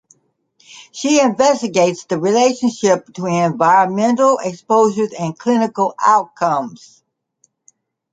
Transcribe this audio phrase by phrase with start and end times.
[0.91, 7.03] She investigates the relationship between environmental exposures and clinical outcomes.